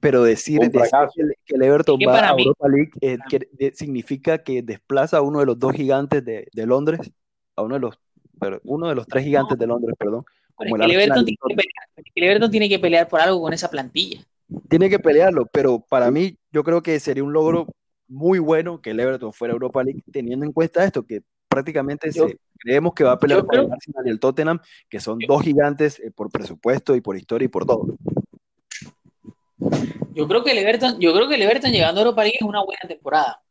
pero 0.00 0.24
decir, 0.24 0.58
que, 0.58 1.54
el 1.54 1.62
Everton 1.62 1.98
va 2.06 2.30
a 2.30 2.30
Europa 2.32 2.68
League 2.68 2.90
eh, 3.00 3.72
significa 3.72 4.38
que 4.38 4.60
desplaza 4.62 5.18
a 5.18 5.22
uno 5.22 5.40
de 5.40 5.46
los 5.46 5.58
dos 5.58 5.72
gigantes 5.72 6.24
de, 6.24 6.48
de 6.52 6.66
Londres, 6.66 7.12
a 7.56 7.62
uno 7.62 7.74
de 7.74 7.80
los, 7.80 7.98
pero 8.40 8.60
uno 8.64 8.88
de 8.88 8.94
los 8.94 9.06
tres 9.06 9.24
gigantes 9.24 9.56
de 9.56 9.66
Londres, 9.66 9.94
perdón. 9.98 10.24
Como 10.68 10.76
el, 10.76 10.90
Everton 10.90 11.24
tiene 11.24 11.38
que 11.48 11.54
pelear, 11.54 12.06
el 12.14 12.24
Everton 12.24 12.50
tiene 12.50 12.68
que 12.68 12.78
pelear 12.78 13.08
por 13.08 13.20
algo 13.20 13.40
con 13.42 13.52
esa 13.52 13.70
plantilla. 13.70 14.20
Tiene 14.68 14.90
que 14.90 14.98
pelearlo, 14.98 15.46
pero 15.46 15.80
para 15.80 16.10
mí 16.10 16.36
yo 16.50 16.62
creo 16.62 16.82
que 16.82 17.00
sería 17.00 17.24
un 17.24 17.32
logro 17.32 17.66
muy 18.08 18.38
bueno 18.38 18.80
que 18.80 18.90
el 18.90 19.00
Everton 19.00 19.32
fuera 19.32 19.52
a 19.52 19.56
Europa 19.56 19.82
League, 19.82 20.02
teniendo 20.12 20.44
en 20.44 20.52
cuenta 20.52 20.84
esto, 20.84 21.04
que 21.04 21.22
prácticamente 21.48 22.10
creemos 22.58 22.94
que 22.94 23.04
va 23.04 23.12
a 23.12 23.18
pelear 23.18 23.44
por 23.44 23.54
el 23.54 23.72
Arsenal 23.72 24.06
y 24.06 24.10
el 24.10 24.20
Tottenham, 24.20 24.60
que 24.88 25.00
son 25.00 25.18
dos 25.26 25.42
gigantes 25.42 25.98
eh, 26.00 26.10
por 26.10 26.30
presupuesto 26.30 26.94
y 26.94 27.00
por 27.00 27.16
historia 27.16 27.46
y 27.46 27.48
por 27.48 27.66
todo. 27.66 27.96
Yo 30.14 30.28
creo 30.28 30.44
que 30.44 30.52
el 30.52 30.58
Everton, 30.58 31.00
yo 31.00 31.14
creo 31.14 31.28
que 31.28 31.36
el 31.36 31.42
Everton 31.42 31.72
llegando 31.72 32.00
a 32.00 32.04
Europa 32.04 32.22
League 32.22 32.38
es 32.40 32.46
una 32.46 32.62
buena 32.62 32.82
temporada. 32.86 33.42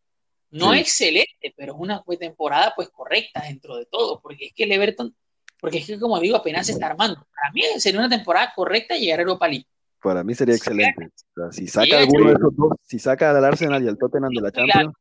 No 0.51 0.73
excelente, 0.73 1.53
pero 1.55 1.73
es 1.73 1.79
una 1.79 2.03
temporada 2.19 2.73
pues 2.75 2.89
correcta 2.89 3.41
dentro 3.47 3.77
de 3.77 3.85
todo, 3.85 4.19
porque 4.21 4.47
es 4.47 4.53
que 4.53 4.65
el 4.65 4.73
Everton, 4.73 5.15
porque 5.61 5.77
es 5.77 5.85
que 5.85 5.99
como 5.99 6.19
digo, 6.19 6.35
apenas 6.35 6.65
se 6.65 6.73
está 6.73 6.87
armando. 6.87 7.15
Para 7.33 7.51
mí 7.53 7.61
sería 7.77 7.99
una 7.99 8.09
temporada 8.09 8.51
correcta 8.53 8.95
llegar 8.95 9.19
a 9.19 9.21
Europa 9.21 9.47
League. 9.47 9.67
Para 10.01 10.23
mí 10.23 10.33
sería 10.33 10.55
excelente. 10.55 11.09
si 11.51 11.67
saca 11.67 11.99
alguno 11.99 12.29
de 12.29 12.33
esos 12.33 12.55
dos, 12.55 12.73
si 12.81 12.97
saca 12.97 13.29
al 13.29 13.45
Arsenal 13.45 13.83
y 13.83 13.87
al 13.87 13.97
Tottenham 13.97 14.31
de 14.31 14.41
la 14.41 14.51
Champions. 14.51 14.93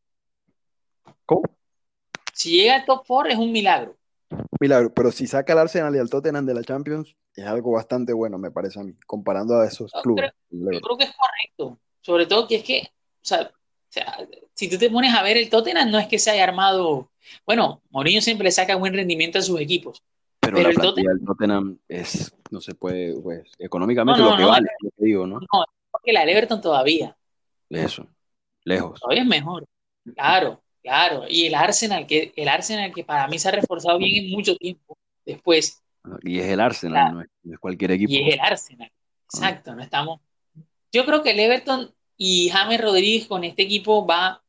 ¿Cómo? 1.25 1.43
Si 2.35 2.53
llega 2.53 2.77
al 2.77 2.85
top 2.85 3.05
4 3.07 3.33
es 3.33 3.39
un 3.39 3.51
milagro. 3.51 3.97
Milagro, 4.61 4.93
pero 4.93 5.11
si 5.11 5.27
saca 5.27 5.55
al 5.55 5.61
Arsenal 5.61 5.97
y 5.97 5.99
al 5.99 6.11
Tottenham 6.11 6.45
de 6.45 6.55
la 6.55 6.63
Champions, 6.63 7.17
es 7.35 7.47
algo 7.47 7.73
bastante 7.73 8.13
bueno, 8.13 8.39
me 8.39 8.51
parece 8.51 8.79
a 8.79 8.83
mí, 8.83 8.93
comparando 9.07 9.59
a 9.59 9.67
esos 9.67 9.91
clubes. 10.03 10.31
yo 10.51 10.81
creo 10.81 10.99
que 10.99 11.05
es 11.05 11.15
correcto. 11.17 11.81
Sobre 12.03 12.27
todo 12.27 12.47
que 12.47 12.57
es 12.57 12.65
que, 12.65 12.83
o 12.83 13.25
sea, 13.25 13.51
si 14.55 14.69
tú 14.69 14.77
te 14.77 14.91
pones 14.91 15.15
a 15.15 15.23
ver 15.23 15.39
el 15.39 15.49
Tottenham, 15.49 15.91
no 15.91 15.99
es 15.99 16.07
que 16.07 16.19
se 16.19 16.31
haya 16.31 16.45
armado. 16.45 17.11
Bueno, 17.47 17.83
Mourinho 17.91 18.21
siempre 18.21 18.45
le 18.45 18.53
saca 18.53 18.77
buen 18.77 18.93
rendimiento 18.93 19.39
a 19.39 19.43
sus 19.43 19.59
equipos. 19.59 20.03
Pero, 20.55 20.69
el 20.71 21.25
Tottenham... 21.25 21.79
es, 21.89 22.35
no 22.51 22.61
se 22.61 22.75
puede, 22.75 23.15
pues, 23.21 23.51
económicamente 23.59 24.21
lo 24.23 24.37
que 24.37 24.45
vale, 24.45 24.69
lo 24.81 24.91
que 24.91 25.05
digo, 25.05 25.27
¿no? 25.27 25.41
No, 25.41 25.65
porque 25.91 26.13
la 26.13 26.25
Everton 26.25 26.61
todavía. 26.61 27.17
Eso, 27.69 28.07
lejos. 28.65 29.01
Todavía 29.01 29.23
es 29.23 29.29
mejor. 29.29 29.67
Claro, 30.15 30.63
claro. 30.83 31.25
Y 31.29 31.47
el 31.47 31.55
Arsenal, 31.55 32.07
que 32.07 32.33
el 32.35 32.49
Arsenal 32.49 32.93
que 32.93 33.05
para 33.05 33.29
mí 33.29 33.39
se 33.39 33.49
ha 33.49 33.53
reforzado 33.53 33.99
bien 33.99 34.25
en 34.25 34.31
mucho 34.31 34.57
tiempo 34.57 34.99
después. 35.25 35.83
Y 36.23 36.39
es 36.39 36.47
el 36.47 36.61
Arsenal, 36.61 37.15
no, 37.15 37.23
es, 37.23 37.59
cualquier 37.59 37.93
equipo. 37.93 38.13
Y 38.13 38.29
es 38.29 38.35
el 38.35 38.41
Arsenal. 38.41 38.91
Exacto, 39.33 39.75
no 39.75 39.83
estamos. 39.83 40.21
Yo 40.93 41.05
creo 41.05 41.23
que 41.23 41.31
el 41.31 41.41
Everton 41.41 41.95
y 42.17 42.49
James 42.51 42.81
Rodríguez 42.81 43.27
con 43.27 43.45
este 43.45 43.63
equipo 43.63 44.07
va 44.07 44.43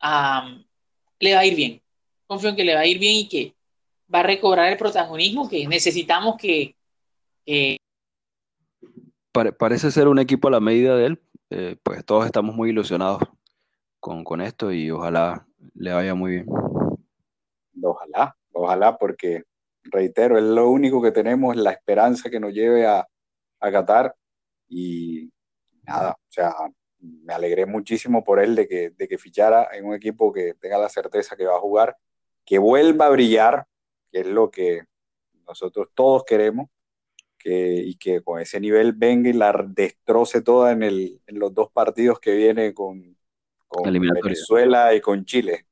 a. 0.00 0.56
le 1.18 1.34
va 1.34 1.40
a 1.40 1.46
ir 1.46 1.56
bien. 1.56 1.82
Confío 2.26 2.50
en 2.50 2.56
que 2.56 2.64
le 2.64 2.74
va 2.74 2.80
a 2.80 2.86
ir 2.86 2.98
bien 2.98 3.16
y 3.16 3.28
que 3.28 3.55
va 4.12 4.20
a 4.20 4.24
recobrar 4.24 4.70
el 4.70 4.78
protagonismo 4.78 5.48
que 5.48 5.66
necesitamos 5.66 6.36
que. 6.36 6.74
parece 9.58 9.90
ser 9.90 10.08
un 10.08 10.18
equipo 10.18 10.48
a 10.48 10.52
la 10.52 10.60
medida 10.60 10.96
de 10.96 11.06
él. 11.06 11.22
Eh, 11.50 11.76
pues 11.82 12.04
todos 12.04 12.26
estamos 12.26 12.56
muy 12.56 12.70
ilusionados 12.70 13.22
con, 14.00 14.24
con 14.24 14.40
esto 14.40 14.72
y 14.72 14.90
ojalá 14.90 15.46
le 15.74 15.92
vaya 15.92 16.14
muy 16.14 16.32
bien. 16.32 16.46
Ojalá, 17.82 18.36
ojalá, 18.52 18.98
porque 18.98 19.44
reitero, 19.84 20.38
es 20.38 20.44
lo 20.44 20.68
único 20.68 21.00
que 21.00 21.12
tenemos, 21.12 21.56
la 21.56 21.70
esperanza 21.70 22.30
que 22.30 22.40
nos 22.40 22.52
lleve 22.52 22.86
a, 22.86 23.06
a 23.60 23.70
Qatar 23.70 24.14
y 24.68 25.30
nada, 25.84 26.12
o 26.12 26.32
sea, 26.32 26.52
me 26.98 27.34
alegré 27.34 27.66
muchísimo 27.66 28.24
por 28.24 28.40
él 28.40 28.54
de 28.54 28.66
que, 28.66 28.90
de 28.90 29.08
que 29.08 29.18
fichara 29.18 29.68
en 29.72 29.86
un 29.86 29.94
equipo 29.94 30.32
que 30.32 30.54
tenga 30.54 30.78
la 30.78 30.88
certeza 30.88 31.36
que 31.36 31.46
va 31.46 31.56
a 31.56 31.60
jugar, 31.60 31.96
que 32.44 32.58
vuelva 32.58 33.06
a 33.06 33.10
brillar, 33.10 33.66
que 34.16 34.20
es 34.22 34.26
lo 34.26 34.50
que 34.50 34.82
nosotros 35.46 35.88
todos 35.92 36.24
queremos, 36.24 36.70
que, 37.38 37.74
y 37.84 37.96
que 37.96 38.22
con 38.22 38.40
ese 38.40 38.58
nivel 38.58 38.94
venga 38.94 39.28
y 39.28 39.34
la 39.34 39.52
destroce 39.68 40.40
toda 40.40 40.72
en, 40.72 40.82
el, 40.82 41.20
en 41.26 41.38
los 41.38 41.52
dos 41.52 41.70
partidos 41.70 42.18
que 42.18 42.34
viene 42.34 42.72
con, 42.72 43.14
con 43.68 43.92
Venezuela 43.92 44.94
y 44.94 45.02
con 45.02 45.24
Chile. 45.26 45.66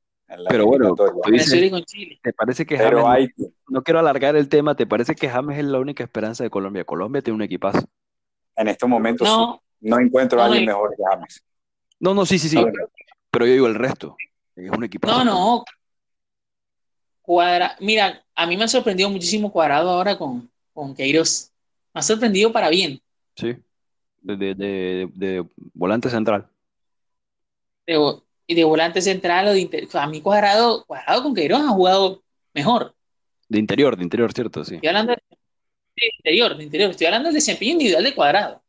Pero 0.47 0.67
bueno, 0.67 0.93
¿te 0.95 2.33
parece 2.33 2.65
que 2.67 2.77
James, 2.77 3.31
no, 3.67 3.81
quiero 3.81 3.99
alargar 3.99 4.35
el 4.35 4.47
tema, 4.47 4.75
¿te 4.75 4.85
parece 4.85 5.15
que 5.15 5.27
James 5.27 5.57
es 5.57 5.65
la 5.65 5.79
única 5.79 6.03
esperanza 6.03 6.43
de 6.43 6.51
Colombia? 6.51 6.83
Colombia 6.83 7.23
tiene 7.23 7.35
un 7.35 7.41
equipazo. 7.41 7.83
En 8.55 8.67
estos 8.67 8.87
momentos 8.87 9.27
no, 9.27 9.61
no 9.81 9.99
encuentro 9.99 10.39
a 10.39 10.45
alguien 10.45 10.65
mejor 10.65 10.95
que 10.95 11.03
James. 11.03 11.43
No, 11.99 12.13
no, 12.13 12.27
sí, 12.27 12.37
sí, 12.37 12.49
sí. 12.49 12.63
Pero 13.31 13.47
yo 13.47 13.53
digo 13.53 13.67
el 13.67 13.75
resto. 13.75 14.15
Es 14.55 14.69
un 14.69 14.83
equipazo. 14.83 15.23
No, 15.23 15.25
no. 15.25 15.65
Cuadra, 17.21 17.75
mira, 17.79 18.24
a 18.35 18.45
mí 18.45 18.57
me 18.57 18.65
ha 18.65 18.67
sorprendido 18.67 19.09
muchísimo 19.09 19.51
Cuadrado 19.51 19.89
ahora 19.89 20.17
con, 20.17 20.49
con 20.73 20.93
Queiroz. 20.93 21.51
Me 21.93 21.99
ha 21.99 22.01
sorprendido 22.01 22.51
para 22.51 22.69
bien. 22.69 23.01
Sí, 23.35 23.55
de, 24.21 24.35
de, 24.35 25.09
de, 25.13 25.45
volante 25.73 26.09
central. 26.09 26.47
De, 27.87 27.97
y 28.47 28.55
de 28.55 28.63
volante 28.63 29.01
central 29.01 29.47
o 29.47 29.53
de 29.53 29.61
interior. 29.61 29.89
A 29.97 30.07
mí 30.07 30.21
Cuadrado, 30.21 30.85
Cuadrado 30.85 31.23
con 31.23 31.33
Queiroz 31.33 31.61
ha 31.61 31.69
jugado 31.69 32.23
mejor. 32.53 32.93
De 33.47 33.59
interior, 33.59 33.95
de 33.95 34.03
interior, 34.03 34.33
cierto, 34.33 34.65
sí. 34.65 34.75
Estoy 34.75 34.89
hablando 34.89 35.13
de, 35.13 35.21
interior, 36.17 36.57
de 36.57 36.63
interior. 36.63 36.91
Estoy 36.91 37.07
hablando 37.07 37.27
del 37.27 37.35
desempeño 37.35 37.73
individual 37.73 38.03
de 38.03 38.15
Cuadrado. 38.15 38.63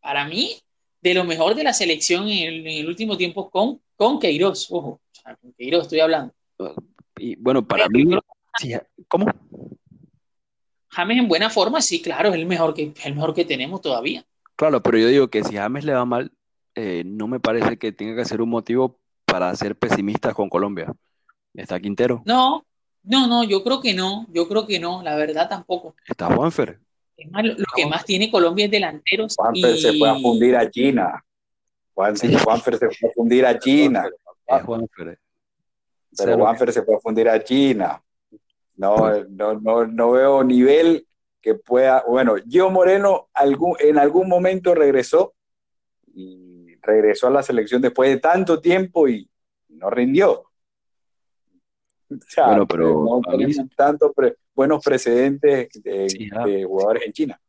Para 0.00 0.26
mí, 0.26 0.56
de 1.00 1.14
lo 1.14 1.24
mejor 1.24 1.54
de 1.54 1.64
la 1.64 1.72
selección 1.72 2.28
en 2.28 2.66
el, 2.66 2.86
último 2.86 3.16
tiempo 3.16 3.50
con, 3.50 3.80
con 3.96 4.18
Queiroz, 4.18 4.70
ojo, 4.70 5.00
con 5.40 5.52
Queiroz 5.54 5.84
estoy 5.84 6.00
hablando. 6.00 6.32
Y 7.16 7.36
bueno, 7.36 7.66
para 7.66 7.88
mí, 7.88 8.04
¿cómo? 9.08 9.26
James 10.90 11.18
en 11.18 11.28
buena 11.28 11.50
forma, 11.50 11.80
sí, 11.80 12.00
claro, 12.02 12.30
es 12.30 12.34
el 12.34 12.46
mejor 12.46 12.74
que, 12.74 12.92
el 13.04 13.14
mejor 13.14 13.34
que 13.34 13.44
tenemos 13.44 13.80
todavía. 13.80 14.24
Claro, 14.56 14.82
pero 14.82 14.98
yo 14.98 15.08
digo 15.08 15.28
que 15.28 15.44
si 15.44 15.56
James 15.56 15.84
le 15.84 15.92
va 15.92 16.04
mal, 16.04 16.32
eh, 16.74 17.02
no 17.04 17.28
me 17.28 17.40
parece 17.40 17.76
que 17.76 17.92
tenga 17.92 18.16
que 18.16 18.24
ser 18.24 18.42
un 18.42 18.48
motivo 18.50 18.98
para 19.24 19.54
ser 19.54 19.76
pesimista 19.76 20.32
con 20.34 20.48
Colombia. 20.48 20.92
¿Está 21.54 21.78
Quintero? 21.80 22.22
No, 22.24 22.64
no, 23.02 23.26
no, 23.26 23.44
yo 23.44 23.62
creo 23.62 23.80
que 23.80 23.94
no, 23.94 24.26
yo 24.30 24.48
creo 24.48 24.66
que 24.66 24.78
no, 24.78 25.02
la 25.02 25.16
verdad 25.16 25.48
tampoco. 25.48 25.94
Está 26.06 26.26
Juanfer. 26.34 26.80
lo 27.16 27.64
que 27.74 27.86
más 27.86 28.04
tiene 28.04 28.30
Colombia 28.30 28.66
es 28.66 28.70
delanteros. 28.70 29.36
Juanfer 29.36 29.78
se 29.78 29.98
fue 29.98 30.10
a 30.10 30.14
fundir 30.16 30.56
a 30.56 30.70
China. 30.70 31.24
Juanfer 31.94 32.78
se 32.78 32.90
fue 32.90 33.08
a 33.08 33.12
fundir 33.12 33.46
a 33.46 33.58
China. 33.58 34.04
Juanfer. 34.64 35.18
Pero 36.16 36.36
Juanfer 36.38 36.72
se 36.72 36.82
fue 36.82 36.96
a 36.96 37.00
fundir 37.00 37.28
a 37.28 37.42
China. 37.42 38.02
No, 38.78 38.96
no, 39.28 39.60
no, 39.60 39.86
no 39.86 40.10
veo 40.12 40.44
nivel 40.44 41.06
que 41.40 41.54
pueda. 41.56 42.04
Bueno, 42.06 42.36
Gio 42.48 42.70
Moreno 42.70 43.28
algún, 43.34 43.74
en 43.80 43.98
algún 43.98 44.28
momento 44.28 44.74
regresó 44.74 45.34
y 46.14 46.76
regresó 46.80 47.26
a 47.26 47.30
la 47.30 47.42
selección 47.42 47.82
después 47.82 48.08
de 48.08 48.18
tanto 48.18 48.60
tiempo 48.60 49.08
y 49.08 49.28
no 49.68 49.90
rindió. 49.90 50.44
bueno, 52.08 52.66
pero 52.66 53.04
no 53.04 53.20
tenemos 53.28 53.56
tantos 53.76 54.12
buenos 54.54 54.82
precedentes 54.84 55.68
de, 55.82 56.64
jugadores 56.64 57.02
en 57.06 57.12
China. 57.12 57.40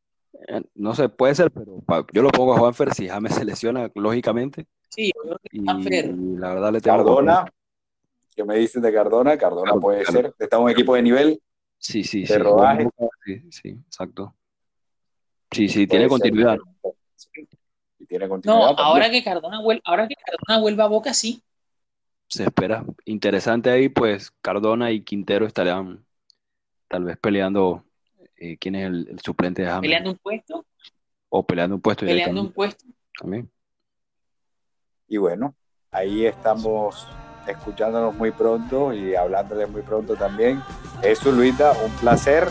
Eh, 0.47 0.61
no 0.75 0.95
sé, 0.95 1.09
puede 1.09 1.35
ser, 1.35 1.51
pero 1.51 1.83
yo 2.11 2.21
lo 2.23 2.29
pongo 2.29 2.53
a 2.55 2.57
Juanfer 2.57 2.93
si 2.93 3.07
James 3.07 3.35
se 3.35 3.45
lesiona, 3.45 3.91
lógicamente. 3.93 4.65
Sí, 4.89 5.11
yo 5.15 5.21
creo 5.21 5.39
que 5.43 5.59
Juanfer. 5.59 6.15
la 6.15 6.53
verdad 6.55 6.73
le 6.73 6.81
tengo 6.81 6.97
Cardona, 6.97 7.45
¿qué 8.39 8.45
me 8.45 8.55
dicen 8.55 8.81
de 8.81 8.93
Cardona? 8.93 9.37
Cardona 9.37 9.73
puede 9.73 10.05
ser, 10.05 10.33
está 10.39 10.55
en 10.55 10.63
un 10.63 10.69
equipo 10.69 10.95
de 10.95 11.01
nivel. 11.01 11.41
Sí, 11.77 12.05
sí, 12.05 12.23
de 12.23 12.39
rodaje. 12.39 12.87
Sí, 13.25 13.43
sí, 13.51 13.69
exacto. 13.85 14.33
Sí, 15.51 15.67
sí, 15.67 15.85
tiene 15.87 16.07
continuidad. 16.07 16.57
No, 18.45 18.65
ahora 18.77 19.09
que, 19.11 19.25
Cardona 19.25 19.61
vuelva, 19.61 19.81
ahora 19.83 20.07
que 20.07 20.15
Cardona 20.15 20.61
vuelva 20.61 20.85
a 20.85 20.87
Boca, 20.87 21.13
sí. 21.13 21.43
se 22.29 22.45
espera 22.45 22.85
interesante 23.03 23.69
ahí, 23.71 23.89
pues 23.89 24.31
Cardona 24.41 24.89
y 24.91 25.01
Quintero 25.01 25.45
estarían 25.45 26.05
tal 26.87 27.03
vez 27.03 27.17
peleando 27.17 27.83
eh, 28.37 28.55
quién 28.57 28.75
es 28.75 28.85
el, 28.87 29.19
suplente 29.21 29.63
de 29.63 29.67
James. 29.67 29.81
¿Peleando 29.81 30.11
un 30.11 30.17
puesto? 30.17 30.65
O 31.27 31.45
peleando 31.45 31.75
un 31.75 31.81
puesto. 31.81 32.05
Peleando 32.05 32.39
un 32.39 32.53
puesto. 32.53 32.85
También. 33.19 33.51
Y 35.09 35.17
bueno, 35.17 35.55
ahí 35.91 36.25
estamos 36.25 37.05
escuchándonos 37.49 38.15
muy 38.15 38.31
pronto 38.31 38.93
y 38.93 39.15
hablándoles 39.15 39.69
muy 39.69 39.81
pronto 39.81 40.15
también. 40.15 40.61
Eso, 41.01 41.31
Luita, 41.31 41.73
un 41.83 41.91
placer. 41.93 42.49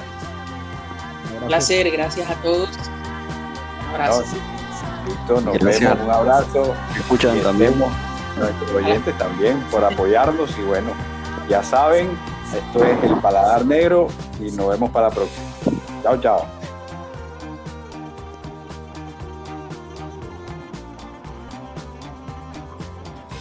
Un 1.41 1.49
placer, 1.49 1.91
gracias 1.91 2.31
a 2.31 2.35
todos. 2.37 2.71
Un 3.89 4.01
abrazo. 4.01 4.25
listo, 5.07 5.41
nos 5.41 5.59
vemos, 5.59 6.01
un 6.05 6.11
abrazo. 6.11 6.75
Escuchan 6.97 7.41
también. 7.41 7.75
Nuestros 8.39 8.71
oyentes 8.71 9.19
también 9.19 9.61
por 9.71 9.85
apoyarnos 9.85 10.57
y 10.57 10.63
bueno, 10.63 10.93
ya 11.49 11.61
saben, 11.63 12.17
esto 12.55 12.85
es 12.85 13.03
El 13.03 13.17
Paladar 13.17 13.65
Negro 13.65 14.07
y 14.39 14.53
nos 14.53 14.69
vemos 14.69 14.91
para 14.91 15.09
la 15.09 15.15
próxima. 15.15 15.47
Chao, 16.05 16.21
chao. 16.21 16.58